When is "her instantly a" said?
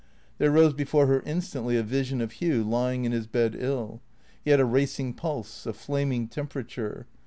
1.05-1.83